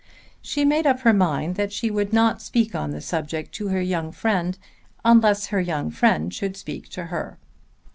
[0.41, 3.81] She made up her mind that she would not speak on the subject to her
[3.83, 4.57] young friend
[5.05, 7.37] unless her young friend should speak to her.